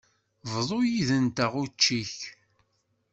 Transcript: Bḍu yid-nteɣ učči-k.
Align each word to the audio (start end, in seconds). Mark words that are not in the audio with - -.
Bḍu 0.53 0.79
yid-nteɣ 0.83 1.51
učči-k. 1.63 2.15